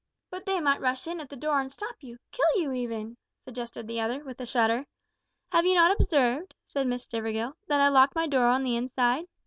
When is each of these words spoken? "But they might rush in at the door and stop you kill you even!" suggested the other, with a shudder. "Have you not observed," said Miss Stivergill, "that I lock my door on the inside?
"But 0.31 0.47
they 0.47 0.59
might 0.59 0.81
rush 0.81 1.05
in 1.05 1.19
at 1.19 1.29
the 1.29 1.35
door 1.35 1.61
and 1.61 1.71
stop 1.71 1.95
you 2.01 2.17
kill 2.31 2.59
you 2.59 2.71
even!" 2.73 3.17
suggested 3.45 3.85
the 3.85 3.99
other, 4.01 4.23
with 4.23 4.41
a 4.41 4.47
shudder. 4.47 4.87
"Have 5.51 5.67
you 5.67 5.75
not 5.75 5.91
observed," 5.91 6.55
said 6.65 6.87
Miss 6.87 7.03
Stivergill, 7.03 7.53
"that 7.67 7.79
I 7.81 7.87
lock 7.89 8.15
my 8.15 8.25
door 8.25 8.47
on 8.47 8.63
the 8.63 8.75
inside? 8.75 9.25